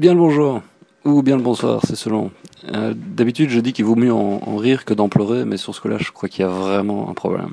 Bien 0.00 0.14
le 0.14 0.18
bonjour, 0.18 0.62
ou 1.04 1.22
bien 1.22 1.36
le 1.36 1.42
bonsoir, 1.42 1.82
c'est 1.86 1.94
selon. 1.94 2.30
Euh, 2.72 2.94
D'habitude, 2.96 3.50
je 3.50 3.60
dis 3.60 3.74
qu'il 3.74 3.84
vaut 3.84 3.96
mieux 3.96 4.14
en, 4.14 4.56
rire 4.56 4.86
que 4.86 4.94
d'en 4.94 5.10
pleurer, 5.10 5.44
mais 5.44 5.58
sur 5.58 5.74
ce 5.74 5.80
coup-là, 5.82 5.98
je 5.98 6.10
crois 6.10 6.26
qu'il 6.26 6.40
y 6.40 6.48
a 6.48 6.48
vraiment 6.48 7.10
un 7.10 7.12
problème. 7.12 7.50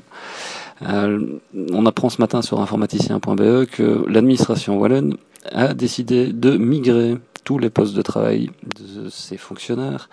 Euh, 0.80 1.38
on 1.74 1.84
apprend 1.84 2.08
ce 2.08 2.22
matin 2.22 2.40
sur 2.40 2.62
informaticien.be 2.62 3.66
que 3.66 4.02
l'administration 4.08 4.78
wallonne 4.78 5.18
a 5.52 5.74
décidé 5.74 6.32
de 6.32 6.56
migrer 6.56 7.18
tous 7.48 7.56
les 7.56 7.70
postes 7.70 7.94
de 7.94 8.02
travail 8.02 8.50
de 8.78 9.08
ses 9.08 9.38
fonctionnaires 9.38 10.10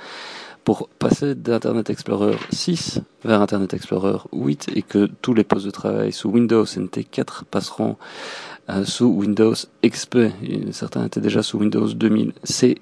pour 0.64 0.88
passer 0.88 1.36
d'Internet 1.36 1.90
Explorer 1.90 2.38
6 2.52 3.02
vers 3.26 3.42
Internet 3.42 3.74
Explorer 3.74 4.20
8 4.32 4.70
et 4.74 4.82
que 4.82 5.10
tous 5.22 5.34
les 5.34 5.44
postes 5.44 5.66
de 5.66 5.72
travail 5.72 6.14
sous 6.14 6.30
Windows 6.30 6.64
NT4 6.64 7.44
passeront 7.44 7.98
euh, 8.70 8.86
sous 8.86 9.08
Windows 9.08 9.54
XP. 9.86 10.18
Certains 10.72 11.04
étaient 11.04 11.20
déjà 11.20 11.44
sous 11.44 11.58
Windows 11.58 11.86
2000. 11.86 12.32
C'est 12.46 12.78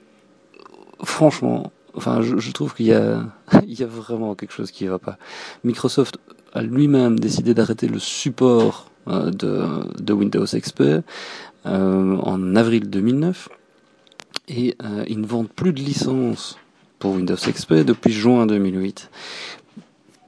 franchement, 1.03 1.71
enfin, 1.95 2.21
je, 2.21 2.51
trouve 2.51 2.75
qu'il 2.75 2.85
y 2.85 2.93
a, 2.93 3.23
il 3.67 3.73
y 3.73 3.81
a 3.81 3.87
vraiment 3.87 4.35
quelque 4.35 4.53
chose 4.53 4.69
qui 4.69 4.85
ne 4.85 4.91
va 4.91 4.99
pas. 4.99 5.17
Microsoft 5.63 6.19
a 6.53 6.61
lui-même 6.61 7.17
décidé 7.17 7.55
d'arrêter 7.55 7.87
le 7.87 7.97
support 7.97 8.91
euh, 9.07 9.31
de, 9.31 9.65
de, 9.99 10.13
Windows 10.13 10.45
XP 10.45 10.83
euh, 10.83 11.01
en 11.65 12.55
avril 12.55 12.87
2009 12.91 13.49
et 14.47 14.75
euh, 14.83 15.03
ils 15.07 15.19
ne 15.19 15.25
vendent 15.25 15.49
plus 15.49 15.73
de 15.73 15.79
licences 15.79 16.57
pour 16.99 17.13
Windows 17.13 17.35
XP 17.35 17.73
depuis 17.73 18.13
juin 18.13 18.45
2008. 18.45 19.09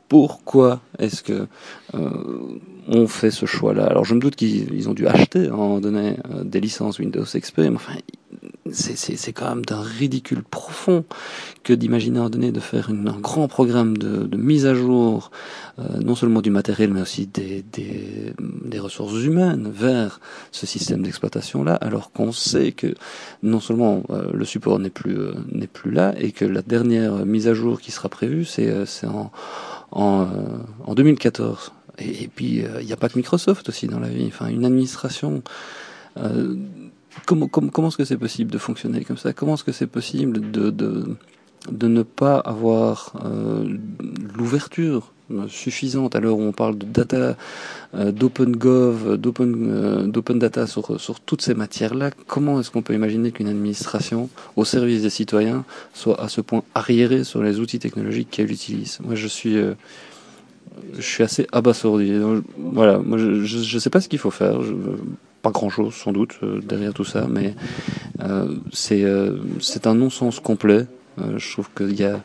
Pourquoi 0.07 0.81
est-ce 0.99 1.23
que 1.23 1.47
euh, 1.95 2.59
on 2.87 3.07
fait 3.07 3.31
ce 3.31 3.45
choix-là? 3.45 3.85
Alors 3.85 4.05
je 4.05 4.13
me 4.13 4.19
doute 4.19 4.35
qu'ils 4.35 4.89
ont 4.89 4.93
dû 4.93 5.07
acheter 5.07 5.47
moment 5.57 5.79
donné 5.79 6.17
euh, 6.31 6.43
des 6.43 6.59
licences 6.59 6.99
Windows 6.99 7.23
XP, 7.23 7.61
c'est 8.71 9.31
quand 9.31 9.47
même 9.47 9.63
d'un 9.63 9.81
ridicule 9.81 10.41
profond 10.43 11.05
que 11.63 11.71
d'imaginer 11.73 12.19
à 12.19 12.29
de 12.29 12.59
faire 12.59 12.89
une, 12.89 13.07
un 13.07 13.19
grand 13.19 13.47
programme 13.47 13.95
de, 13.95 14.23
de 14.23 14.37
mise 14.37 14.65
à 14.65 14.73
jour, 14.73 15.29
euh, 15.77 15.83
non 16.03 16.15
seulement 16.15 16.41
du 16.41 16.49
matériel, 16.49 16.91
mais 16.91 17.01
aussi 17.01 17.27
des, 17.27 17.63
des, 17.71 18.33
des 18.39 18.79
ressources 18.79 19.21
humaines 19.23 19.71
vers 19.71 20.19
ce 20.51 20.65
système 20.65 21.03
d'exploitation-là, 21.03 21.75
alors 21.75 22.11
qu'on 22.11 22.31
sait 22.31 22.71
que 22.71 22.95
non 23.43 23.59
seulement 23.59 24.01
euh, 24.09 24.31
le 24.33 24.45
support 24.45 24.79
n'est 24.79 24.89
plus, 24.89 25.17
euh, 25.17 25.33
n'est 25.51 25.67
plus 25.67 25.91
là, 25.91 26.15
et 26.17 26.31
que 26.31 26.45
la 26.45 26.63
dernière 26.63 27.25
mise 27.25 27.47
à 27.47 27.53
jour 27.53 27.79
qui 27.79 27.91
sera 27.91 28.09
prévue, 28.09 28.45
c'est 28.45 28.69
euh, 28.69 28.85
en, 29.03 29.31
en, 29.91 30.21
euh, 30.21 30.25
en 30.85 30.95
2014. 30.95 31.71
Et, 31.99 32.23
et 32.23 32.27
puis, 32.27 32.63
il 32.79 32.85
n'y 32.85 32.93
a 32.93 32.97
pas 32.97 33.09
que 33.09 33.17
Microsoft 33.17 33.69
aussi 33.69 33.87
dans 33.87 33.99
la 33.99 34.09
vie. 34.09 34.25
Enfin, 34.27 34.47
une 34.47 34.65
administration... 34.65 35.43
Euh, 36.17 36.55
comment, 37.25 37.47
comment, 37.47 37.69
comment 37.69 37.87
est-ce 37.89 37.97
que 37.97 38.05
c'est 38.05 38.17
possible 38.17 38.51
de 38.51 38.57
fonctionner 38.57 39.03
comme 39.03 39.17
ça? 39.17 39.33
Comment 39.33 39.55
est-ce 39.55 39.63
que 39.63 39.71
c'est 39.71 39.87
possible 39.87 40.51
de, 40.51 40.69
de, 40.69 41.15
de 41.71 41.87
ne 41.87 42.03
pas 42.03 42.37
avoir 42.37 43.13
euh, 43.25 43.77
l'ouverture 44.35 45.11
suffisante? 45.47 46.15
À 46.15 46.19
l'heure 46.19 46.37
on 46.37 46.51
parle 46.51 46.77
de 46.77 46.85
data, 46.85 47.35
euh, 47.95 48.11
d'OpenGov, 48.11 49.17
d'open, 49.17 49.67
euh, 49.69 50.07
d'open 50.07 50.39
data 50.39 50.67
sur, 50.67 50.99
sur 50.99 51.19
toutes 51.19 51.41
ces 51.41 51.53
matières-là 51.53 52.11
Comment 52.27 52.59
est-ce 52.59 52.71
qu'on 52.71 52.81
peut 52.81 52.93
imaginer 52.93 53.31
qu'une 53.31 53.47
administration 53.47 54.29
au 54.55 54.65
service 54.65 55.01
des 55.01 55.09
citoyens 55.09 55.65
soit 55.93 56.21
à 56.21 56.29
ce 56.29 56.41
point 56.41 56.63
arriérée 56.75 57.23
sur 57.23 57.41
les 57.41 57.59
outils 57.59 57.79
technologiques 57.79 58.29
qu'elle 58.31 58.51
utilise? 58.51 58.99
Moi, 59.03 59.15
je 59.15 59.27
suis... 59.27 59.57
Euh, 59.57 59.73
je 60.97 61.01
suis 61.01 61.23
assez 61.23 61.47
abasourdi. 61.51 62.19
Voilà, 62.57 62.97
moi 62.99 63.17
je 63.17 63.75
ne 63.75 63.79
sais 63.79 63.89
pas 63.89 64.01
ce 64.01 64.09
qu'il 64.09 64.19
faut 64.19 64.31
faire. 64.31 64.59
Pas 65.45 65.51
grand 65.51 65.69
chose 65.69 65.93
sans 65.93 66.11
doute 66.11 66.39
euh, 66.41 66.59
derrière 66.59 66.91
tout 66.91 67.03
ça, 67.03 67.27
mais 67.29 67.53
euh, 68.21 68.55
c'est 68.73 69.03
euh, 69.03 69.37
c'est 69.61 69.85
un 69.85 69.93
non-sens 69.93 70.39
complet. 70.39 70.87
Euh, 71.21 71.37
je 71.37 71.51
trouve 71.51 71.69
qu'il 71.77 71.95
y 71.95 72.03
a, 72.03 72.19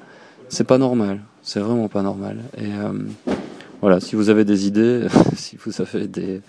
c'est 0.48 0.64
pas 0.64 0.78
normal, 0.78 1.20
c'est 1.42 1.60
vraiment 1.60 1.88
pas 1.88 2.00
normal. 2.00 2.38
Et 2.56 2.64
euh, 2.64 3.34
voilà, 3.82 4.00
si 4.00 4.16
vous 4.16 4.30
avez 4.30 4.46
des 4.46 4.66
idées, 4.66 5.06
si 5.36 5.58
vous 5.62 5.82
avez 5.82 6.08
des, 6.08 6.41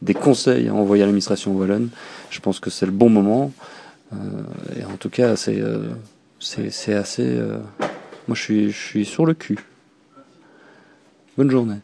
des 0.00 0.14
conseils 0.14 0.68
à 0.68 0.74
envoyer 0.74 1.02
à 1.02 1.06
l'administration 1.06 1.52
wallonne, 1.52 1.90
je 2.30 2.40
pense 2.40 2.58
que 2.58 2.70
c'est 2.70 2.86
le 2.86 2.92
bon 2.92 3.10
moment. 3.10 3.52
Euh, 4.14 4.16
et 4.80 4.84
en 4.86 4.96
tout 4.96 5.10
cas, 5.10 5.36
c'est 5.36 5.62
c'est 6.40 6.94
assez. 6.94 7.38
moi, 8.28 8.34
je 8.34 8.42
suis 8.42 8.70
je 8.70 8.78
suis 8.78 9.04
sur 9.04 9.26
le 9.26 9.34
cul. 9.34 9.58
Bonne 11.36 11.50
journée. 11.50 11.80